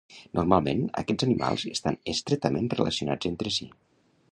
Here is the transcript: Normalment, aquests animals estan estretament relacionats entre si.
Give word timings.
Normalment, 0.37 0.79
aquests 1.01 1.27
animals 1.27 1.65
estan 1.73 1.99
estretament 2.15 2.73
relacionats 2.79 3.31
entre 3.35 3.57
si. 3.61 3.71